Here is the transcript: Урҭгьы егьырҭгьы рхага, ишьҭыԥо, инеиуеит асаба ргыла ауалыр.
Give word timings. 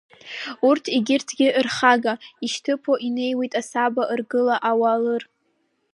Урҭгьы 0.67 0.91
егьырҭгьы 0.97 1.47
рхага, 1.65 2.13
ишьҭыԥо, 2.45 2.93
инеиуеит 3.07 3.53
асаба 3.61 4.03
ргыла 4.19 4.55
ауалыр. 4.69 5.23